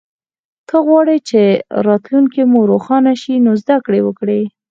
[0.69, 1.41] که غواړی چه
[1.87, 4.43] راتلونکې مو روښانه شي نو زده ګړې وکړئ